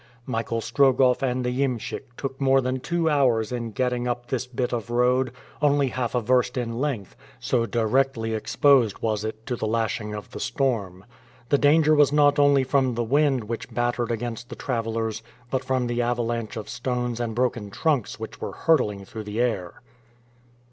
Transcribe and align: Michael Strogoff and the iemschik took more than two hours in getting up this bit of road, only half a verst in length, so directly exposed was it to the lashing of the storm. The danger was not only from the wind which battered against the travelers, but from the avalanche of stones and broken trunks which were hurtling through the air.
Michael 0.25 0.61
Strogoff 0.61 1.21
and 1.21 1.45
the 1.45 1.51
iemschik 1.61 2.01
took 2.17 2.41
more 2.41 2.59
than 2.59 2.79
two 2.79 3.07
hours 3.07 3.51
in 3.51 3.69
getting 3.69 4.07
up 4.07 4.25
this 4.25 4.47
bit 4.47 4.73
of 4.73 4.89
road, 4.89 5.31
only 5.61 5.89
half 5.89 6.15
a 6.15 6.21
verst 6.21 6.57
in 6.57 6.79
length, 6.79 7.15
so 7.39 7.67
directly 7.67 8.33
exposed 8.33 8.97
was 9.03 9.23
it 9.23 9.45
to 9.45 9.55
the 9.55 9.67
lashing 9.67 10.15
of 10.15 10.31
the 10.31 10.39
storm. 10.39 11.05
The 11.49 11.59
danger 11.59 11.93
was 11.93 12.11
not 12.11 12.39
only 12.39 12.63
from 12.63 12.95
the 12.95 13.03
wind 13.03 13.43
which 13.43 13.71
battered 13.71 14.09
against 14.09 14.49
the 14.49 14.55
travelers, 14.55 15.21
but 15.51 15.63
from 15.63 15.85
the 15.85 16.01
avalanche 16.01 16.57
of 16.57 16.67
stones 16.67 17.19
and 17.19 17.35
broken 17.35 17.69
trunks 17.69 18.19
which 18.19 18.41
were 18.41 18.53
hurtling 18.53 19.05
through 19.05 19.25
the 19.25 19.39
air. 19.39 19.83